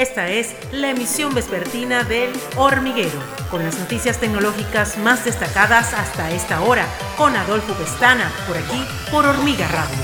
Esta 0.00 0.30
es 0.30 0.56
la 0.72 0.92
emisión 0.92 1.34
vespertina 1.34 2.04
del 2.04 2.30
Hormiguero, 2.56 3.20
con 3.50 3.62
las 3.62 3.78
noticias 3.78 4.18
tecnológicas 4.18 4.96
más 4.96 5.26
destacadas 5.26 5.92
hasta 5.92 6.30
esta 6.30 6.62
hora, 6.62 6.86
con 7.18 7.36
Adolfo 7.36 7.74
Pestana, 7.74 8.32
por 8.46 8.56
aquí, 8.56 8.82
por 9.10 9.26
Hormiga 9.26 9.68
Radio. 9.68 9.98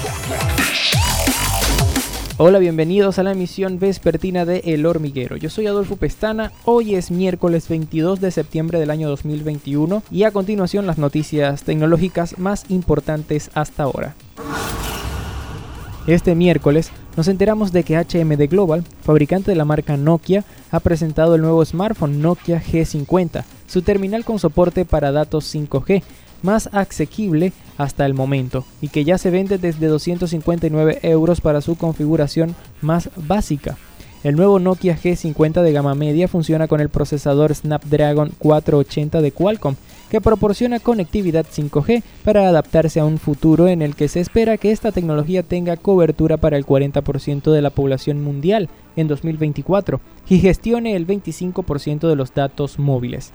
Hola, 2.36 2.58
bienvenidos 2.58 3.18
a 3.18 3.22
la 3.22 3.32
emisión 3.32 3.78
vespertina 3.78 4.44
de 4.44 4.58
El 4.66 4.84
Hormiguero. 4.84 5.38
Yo 5.38 5.48
soy 5.48 5.66
Adolfo 5.66 5.96
Pestana, 5.96 6.52
hoy 6.66 6.94
es 6.94 7.10
miércoles 7.10 7.66
22 7.66 8.20
de 8.20 8.30
septiembre 8.32 8.78
del 8.78 8.90
año 8.90 9.08
2021 9.08 10.02
y 10.10 10.24
a 10.24 10.30
continuación 10.30 10.86
las 10.86 10.98
noticias 10.98 11.62
tecnológicas 11.62 12.36
más 12.36 12.66
importantes 12.68 13.50
hasta 13.54 13.84
ahora. 13.84 14.14
Este 16.06 16.36
miércoles 16.36 16.92
nos 17.16 17.26
enteramos 17.26 17.72
de 17.72 17.82
que 17.82 17.96
HMD 17.96 18.48
Global, 18.48 18.84
fabricante 19.02 19.50
de 19.50 19.56
la 19.56 19.64
marca 19.64 19.96
Nokia, 19.96 20.44
ha 20.70 20.78
presentado 20.78 21.34
el 21.34 21.42
nuevo 21.42 21.64
smartphone 21.64 22.22
Nokia 22.22 22.62
G50, 22.62 23.42
su 23.66 23.82
terminal 23.82 24.24
con 24.24 24.38
soporte 24.38 24.84
para 24.84 25.10
datos 25.10 25.52
5G, 25.52 26.04
más 26.42 26.68
asequible 26.72 27.52
hasta 27.76 28.06
el 28.06 28.14
momento 28.14 28.64
y 28.80 28.88
que 28.88 29.04
ya 29.04 29.18
se 29.18 29.30
vende 29.30 29.58
desde 29.58 29.88
259 29.88 31.00
euros 31.02 31.40
para 31.40 31.60
su 31.60 31.74
configuración 31.76 32.54
más 32.82 33.10
básica. 33.16 33.76
El 34.22 34.36
nuevo 34.36 34.60
Nokia 34.60 34.96
G50 34.96 35.60
de 35.62 35.72
gama 35.72 35.96
media 35.96 36.28
funciona 36.28 36.68
con 36.68 36.80
el 36.80 36.88
procesador 36.88 37.52
Snapdragon 37.52 38.32
480 38.38 39.20
de 39.22 39.32
Qualcomm, 39.32 39.74
que 40.10 40.20
proporciona 40.20 40.80
conectividad 40.80 41.46
5G 41.46 42.02
para 42.24 42.48
adaptarse 42.48 43.00
a 43.00 43.04
un 43.04 43.18
futuro 43.18 43.68
en 43.68 43.82
el 43.82 43.94
que 43.94 44.08
se 44.08 44.20
espera 44.20 44.56
que 44.56 44.72
esta 44.72 44.92
tecnología 44.92 45.42
tenga 45.42 45.76
cobertura 45.76 46.36
para 46.36 46.56
el 46.56 46.66
40% 46.66 47.52
de 47.52 47.62
la 47.62 47.70
población 47.70 48.22
mundial 48.22 48.68
en 48.96 49.08
2024 49.08 50.00
y 50.28 50.38
gestione 50.38 50.96
el 50.96 51.06
25% 51.06 52.08
de 52.08 52.16
los 52.16 52.34
datos 52.34 52.78
móviles. 52.78 53.32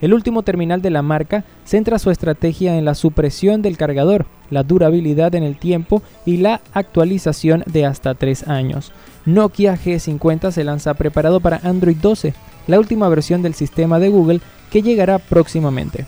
El 0.00 0.14
último 0.14 0.42
terminal 0.42 0.80
de 0.80 0.90
la 0.90 1.02
marca 1.02 1.44
centra 1.64 1.98
su 1.98 2.10
estrategia 2.10 2.78
en 2.78 2.86
la 2.86 2.94
supresión 2.94 3.60
del 3.60 3.76
cargador, 3.76 4.26
la 4.48 4.62
durabilidad 4.62 5.34
en 5.34 5.42
el 5.42 5.58
tiempo 5.58 6.02
y 6.24 6.38
la 6.38 6.62
actualización 6.72 7.64
de 7.66 7.84
hasta 7.84 8.14
3 8.14 8.48
años. 8.48 8.92
Nokia 9.26 9.76
G50 9.76 10.52
se 10.52 10.64
lanza 10.64 10.94
preparado 10.94 11.40
para 11.40 11.60
Android 11.62 11.96
12, 11.96 12.32
la 12.66 12.78
última 12.78 13.08
versión 13.10 13.42
del 13.42 13.54
sistema 13.54 13.98
de 13.98 14.08
Google 14.08 14.40
que 14.70 14.80
llegará 14.82 15.18
próximamente. 15.18 16.06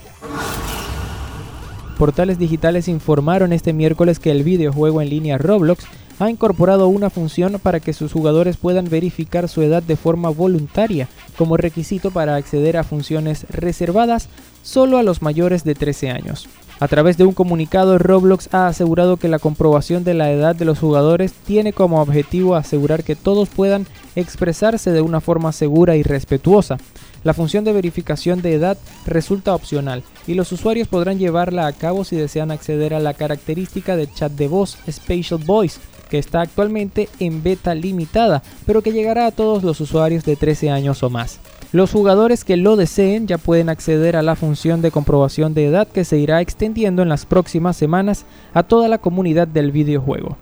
Portales 1.97 2.39
digitales 2.39 2.87
informaron 2.87 3.53
este 3.53 3.71
miércoles 3.71 4.19
que 4.19 4.31
el 4.31 4.43
videojuego 4.43 5.01
en 5.01 5.09
línea 5.09 5.37
Roblox 5.37 5.85
ha 6.19 6.29
incorporado 6.29 6.87
una 6.87 7.09
función 7.09 7.59
para 7.61 7.79
que 7.79 7.93
sus 7.93 8.11
jugadores 8.11 8.57
puedan 8.57 8.89
verificar 8.89 9.49
su 9.49 9.61
edad 9.61 9.83
de 9.83 9.95
forma 9.95 10.29
voluntaria 10.29 11.07
como 11.37 11.57
requisito 11.57 12.11
para 12.11 12.35
acceder 12.35 12.77
a 12.77 12.83
funciones 12.83 13.45
reservadas 13.49 14.29
solo 14.61 14.97
a 14.97 15.03
los 15.03 15.21
mayores 15.21 15.63
de 15.63 15.75
13 15.75 16.11
años. 16.11 16.47
A 16.79 16.87
través 16.87 17.17
de 17.17 17.23
un 17.23 17.33
comunicado, 17.33 17.97
Roblox 17.97 18.53
ha 18.53 18.67
asegurado 18.67 19.17
que 19.17 19.27
la 19.27 19.39
comprobación 19.39 20.03
de 20.03 20.13
la 20.15 20.31
edad 20.31 20.55
de 20.55 20.65
los 20.65 20.79
jugadores 20.79 21.33
tiene 21.33 21.71
como 21.71 22.01
objetivo 22.01 22.55
asegurar 22.55 23.03
que 23.03 23.15
todos 23.15 23.49
puedan 23.49 23.87
expresarse 24.15 24.91
de 24.91 25.01
una 25.01 25.21
forma 25.21 25.51
segura 25.51 25.95
y 25.95 26.03
respetuosa. 26.03 26.77
La 27.23 27.33
función 27.33 27.63
de 27.63 27.73
verificación 27.73 28.41
de 28.41 28.53
edad 28.53 28.77
resulta 29.05 29.55
opcional 29.55 30.03
y 30.27 30.33
los 30.33 30.51
usuarios 30.51 30.87
podrán 30.87 31.19
llevarla 31.19 31.67
a 31.67 31.73
cabo 31.73 32.03
si 32.03 32.15
desean 32.15 32.51
acceder 32.51 32.93
a 32.93 32.99
la 32.99 33.13
característica 33.13 33.95
de 33.95 34.11
chat 34.11 34.31
de 34.33 34.47
voz 34.47 34.77
Spatial 34.89 35.41
Voice 35.43 35.79
que 36.09 36.19
está 36.19 36.41
actualmente 36.41 37.09
en 37.19 37.41
beta 37.41 37.73
limitada, 37.73 38.43
pero 38.67 38.83
que 38.83 38.91
llegará 38.91 39.25
a 39.25 39.31
todos 39.31 39.63
los 39.63 39.81
usuarios 39.81 40.23
de 40.23 40.35
13 40.35 40.69
años 40.69 41.01
o 41.01 41.09
más. 41.09 41.39
Los 41.71 41.91
jugadores 41.91 42.43
que 42.43 42.55
lo 42.55 42.75
deseen 42.75 43.25
ya 43.25 43.39
pueden 43.39 43.67
acceder 43.67 44.15
a 44.15 44.21
la 44.21 44.35
función 44.35 44.83
de 44.83 44.91
comprobación 44.91 45.55
de 45.55 45.65
edad 45.65 45.87
que 45.87 46.05
se 46.05 46.19
irá 46.19 46.39
extendiendo 46.39 47.01
en 47.01 47.09
las 47.09 47.25
próximas 47.25 47.77
semanas 47.77 48.25
a 48.53 48.61
toda 48.61 48.87
la 48.89 48.99
comunidad 48.99 49.47
del 49.47 49.71
videojuego. 49.71 50.37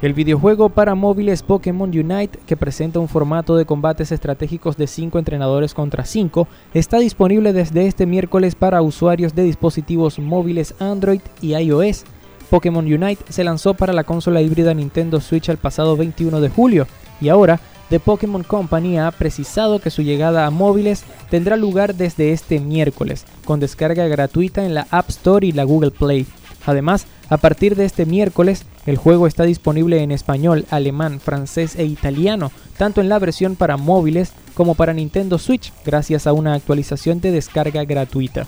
El 0.00 0.14
videojuego 0.14 0.68
para 0.68 0.94
móviles 0.94 1.42
Pokémon 1.42 1.90
Unite, 1.90 2.38
que 2.46 2.56
presenta 2.56 3.00
un 3.00 3.08
formato 3.08 3.56
de 3.56 3.64
combates 3.64 4.12
estratégicos 4.12 4.76
de 4.76 4.86
5 4.86 5.18
entrenadores 5.18 5.74
contra 5.74 6.04
5, 6.04 6.46
está 6.72 6.98
disponible 6.98 7.52
desde 7.52 7.86
este 7.86 8.06
miércoles 8.06 8.54
para 8.54 8.80
usuarios 8.80 9.34
de 9.34 9.42
dispositivos 9.42 10.20
móviles 10.20 10.74
Android 10.78 11.20
y 11.40 11.56
iOS 11.56 12.04
Pokémon 12.48 12.84
Unite 12.84 13.24
se 13.28 13.44
lanzó 13.44 13.74
para 13.74 13.92
la 13.92 14.04
consola 14.04 14.40
híbrida 14.40 14.72
Nintendo 14.72 15.20
Switch 15.20 15.48
el 15.48 15.58
pasado 15.58 15.96
21 15.96 16.40
de 16.40 16.48
julio 16.48 16.86
y 17.20 17.28
ahora 17.28 17.60
The 17.90 18.00
Pokémon 18.00 18.42
Company 18.42 18.98
ha 18.98 19.10
precisado 19.10 19.80
que 19.80 19.90
su 19.90 20.02
llegada 20.02 20.46
a 20.46 20.50
móviles 20.50 21.04
tendrá 21.30 21.56
lugar 21.56 21.94
desde 21.94 22.32
este 22.32 22.60
miércoles, 22.60 23.24
con 23.44 23.60
descarga 23.60 24.06
gratuita 24.08 24.64
en 24.64 24.74
la 24.74 24.86
App 24.90 25.08
Store 25.10 25.46
y 25.46 25.52
la 25.52 25.64
Google 25.64 25.90
Play. 25.90 26.26
Además, 26.66 27.06
a 27.30 27.36
partir 27.36 27.76
de 27.76 27.84
este 27.84 28.06
miércoles, 28.06 28.64
el 28.86 28.96
juego 28.96 29.26
está 29.26 29.44
disponible 29.44 30.02
en 30.02 30.12
español, 30.12 30.64
alemán, 30.70 31.20
francés 31.20 31.76
e 31.76 31.84
italiano, 31.84 32.50
tanto 32.78 33.00
en 33.00 33.08
la 33.08 33.18
versión 33.18 33.54
para 33.54 33.76
móviles 33.76 34.32
como 34.54 34.74
para 34.74 34.94
Nintendo 34.94 35.38
Switch, 35.38 35.72
gracias 35.84 36.26
a 36.26 36.32
una 36.32 36.54
actualización 36.54 37.20
de 37.20 37.30
descarga 37.30 37.84
gratuita. 37.84 38.46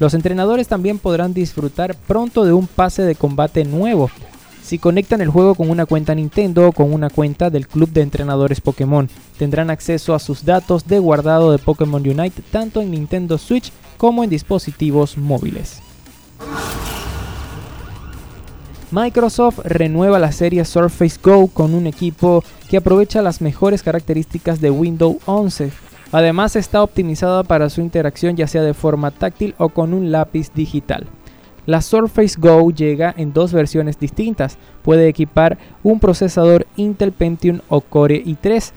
Los 0.00 0.14
entrenadores 0.14 0.68
también 0.68 0.98
podrán 0.98 1.32
disfrutar 1.32 1.94
pronto 1.94 2.44
de 2.44 2.52
un 2.52 2.66
pase 2.66 3.02
de 3.02 3.14
combate 3.14 3.64
nuevo 3.64 4.10
si 4.62 4.78
conectan 4.78 5.22
el 5.22 5.30
juego 5.30 5.54
con 5.54 5.70
una 5.70 5.86
cuenta 5.86 6.14
Nintendo 6.14 6.68
o 6.68 6.72
con 6.72 6.92
una 6.92 7.08
cuenta 7.08 7.48
del 7.48 7.66
Club 7.66 7.90
de 7.90 8.02
Entrenadores 8.02 8.60
Pokémon. 8.60 9.08
Tendrán 9.38 9.70
acceso 9.70 10.14
a 10.14 10.18
sus 10.18 10.44
datos 10.44 10.86
de 10.86 10.98
guardado 10.98 11.52
de 11.52 11.58
Pokémon 11.58 12.06
Unite 12.06 12.42
tanto 12.50 12.82
en 12.82 12.90
Nintendo 12.90 13.38
Switch 13.38 13.72
como 13.96 14.22
en 14.24 14.30
dispositivos 14.30 15.16
móviles. 15.16 15.80
Microsoft 18.90 19.60
renueva 19.64 20.18
la 20.18 20.32
serie 20.32 20.64
Surface 20.64 21.18
Go 21.22 21.48
con 21.48 21.74
un 21.74 21.86
equipo 21.86 22.42
que 22.70 22.78
aprovecha 22.78 23.20
las 23.20 23.40
mejores 23.40 23.82
características 23.82 24.60
de 24.60 24.70
Windows 24.70 25.16
11 25.26 25.70
Además 26.10 26.56
está 26.56 26.82
optimizada 26.82 27.42
para 27.42 27.68
su 27.68 27.82
interacción 27.82 28.34
ya 28.36 28.46
sea 28.46 28.62
de 28.62 28.74
forma 28.74 29.10
táctil 29.10 29.54
o 29.58 29.68
con 29.68 29.92
un 29.92 30.10
lápiz 30.10 30.50
digital. 30.54 31.06
La 31.66 31.82
Surface 31.82 32.36
Go 32.38 32.70
llega 32.70 33.14
en 33.14 33.34
dos 33.34 33.52
versiones 33.52 33.98
distintas. 33.98 34.56
Puede 34.82 35.06
equipar 35.06 35.58
un 35.82 36.00
procesador 36.00 36.66
Intel 36.76 37.12
Pentium 37.12 37.60
o 37.68 37.82
Core 37.82 38.24
i3 38.24 38.72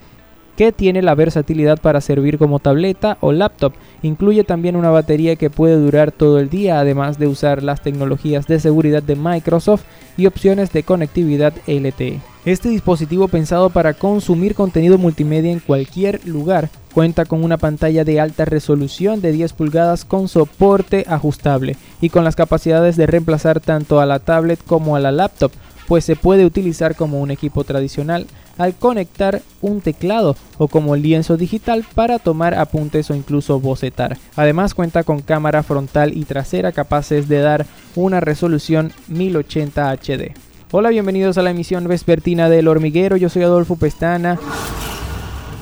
que 0.55 0.71
tiene 0.71 1.01
la 1.01 1.15
versatilidad 1.15 1.79
para 1.79 2.01
servir 2.01 2.37
como 2.37 2.59
tableta 2.59 3.17
o 3.21 3.31
laptop. 3.31 3.73
Incluye 4.01 4.43
también 4.43 4.75
una 4.75 4.89
batería 4.89 5.35
que 5.35 5.49
puede 5.49 5.75
durar 5.75 6.11
todo 6.11 6.39
el 6.39 6.49
día, 6.49 6.79
además 6.79 7.19
de 7.19 7.27
usar 7.27 7.63
las 7.63 7.81
tecnologías 7.81 8.47
de 8.47 8.59
seguridad 8.59 9.03
de 9.03 9.15
Microsoft 9.15 9.83
y 10.17 10.25
opciones 10.25 10.71
de 10.71 10.83
conectividad 10.83 11.53
LTE. 11.67 12.19
Este 12.43 12.69
dispositivo 12.69 13.27
pensado 13.27 13.69
para 13.69 13.93
consumir 13.93 14.55
contenido 14.55 14.97
multimedia 14.97 15.51
en 15.51 15.59
cualquier 15.59 16.25
lugar 16.25 16.69
cuenta 16.91 17.25
con 17.25 17.43
una 17.43 17.57
pantalla 17.57 18.03
de 18.03 18.19
alta 18.19 18.45
resolución 18.45 19.21
de 19.21 19.31
10 19.31 19.53
pulgadas 19.53 20.05
con 20.05 20.27
soporte 20.27 21.05
ajustable 21.07 21.77
y 22.01 22.09
con 22.09 22.23
las 22.23 22.35
capacidades 22.35 22.97
de 22.97 23.07
reemplazar 23.07 23.59
tanto 23.59 23.99
a 23.99 24.05
la 24.05 24.19
tablet 24.19 24.59
como 24.65 24.95
a 24.95 24.99
la 24.99 25.11
laptop, 25.11 25.51
pues 25.91 26.05
se 26.05 26.15
puede 26.15 26.45
utilizar 26.45 26.95
como 26.95 27.19
un 27.19 27.31
equipo 27.31 27.65
tradicional 27.65 28.25
al 28.57 28.75
conectar 28.75 29.41
un 29.59 29.81
teclado 29.81 30.37
o 30.57 30.69
como 30.69 30.95
lienzo 30.95 31.35
digital 31.35 31.83
para 31.95 32.17
tomar 32.17 32.53
apuntes 32.53 33.11
o 33.11 33.13
incluso 33.13 33.59
bocetar. 33.59 34.17
Además 34.37 34.73
cuenta 34.73 35.03
con 35.03 35.19
cámara 35.19 35.63
frontal 35.63 36.17
y 36.17 36.23
trasera 36.23 36.71
capaces 36.71 37.27
de 37.27 37.39
dar 37.39 37.65
una 37.97 38.21
resolución 38.21 38.93
1080 39.09 39.91
HD. 39.91 40.33
Hola, 40.71 40.91
bienvenidos 40.91 41.37
a 41.37 41.41
la 41.41 41.51
emisión 41.51 41.85
vespertina 41.89 42.47
del 42.47 42.69
hormiguero. 42.69 43.17
Yo 43.17 43.27
soy 43.27 43.43
Adolfo 43.43 43.75
Pestana. 43.75 44.39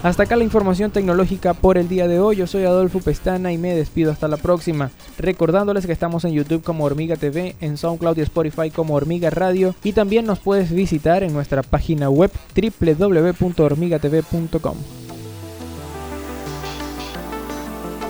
Hasta 0.01 0.23
acá 0.23 0.37
la 0.37 0.45
información 0.45 0.91
tecnológica 0.91 1.53
por 1.53 1.77
el 1.77 1.89
día 1.89 2.07
de 2.07 2.21
hoy. 2.21 2.37
Yo 2.37 2.47
soy 2.47 2.63
Adolfo 2.63 2.99
Pestana 2.99 3.51
y 3.51 3.57
me 3.57 3.75
despido 3.75 4.13
hasta 4.13 4.29
la 4.29 4.37
próxima. 4.37 4.91
Recordándoles 5.17 5.85
que 5.85 5.91
estamos 5.91 6.23
en 6.23 6.31
YouTube 6.31 6.63
como 6.63 6.85
Hormiga 6.85 7.17
TV, 7.17 7.57
en 7.59 7.75
SoundCloud 7.77 8.17
y 8.17 8.21
Spotify 8.21 8.71
como 8.71 8.95
Hormiga 8.95 9.29
Radio 9.29 9.75
y 9.83 9.91
también 9.91 10.25
nos 10.25 10.39
puedes 10.39 10.71
visitar 10.71 11.21
en 11.23 11.33
nuestra 11.33 11.63
página 11.63 12.09
web 12.09 12.31
www.hormigatv.com. 12.55 14.77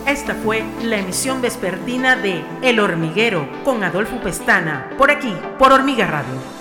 Esta 0.06 0.35
fue 0.35 0.63
la 0.83 1.00
emisión 1.00 1.42
vespertina 1.42 2.15
de 2.15 2.44
El 2.62 2.80
Hormiguero 2.80 3.50
con 3.63 3.83
Adolfo 3.83 4.21
Pestana, 4.21 4.92
por 4.97 5.09
aquí, 5.09 5.33
por 5.57 5.71
Hormiga 5.71 6.06
Radio. 6.06 6.58